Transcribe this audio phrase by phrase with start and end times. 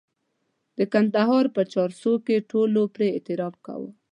[0.77, 3.89] د کندهار په چارسو کې ټولو پرې اعتراف کاوه.